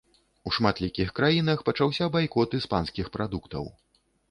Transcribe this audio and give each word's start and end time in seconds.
У 0.49 0.53
шматлікіх 0.55 1.11
краінах 1.19 1.61
пачаўся 1.69 2.09
байкот 2.17 2.59
іспанскіх 2.63 3.13
прадуктаў. 3.19 3.73